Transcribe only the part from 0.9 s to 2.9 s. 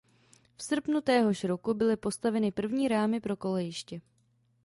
téhož roku byly postaveny první